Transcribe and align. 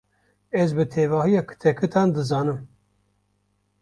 Ez 0.61 0.69
bi 0.77 0.85
tevahiya 0.95 1.43
kitekitan 1.51 2.15
dizanim. 2.15 2.59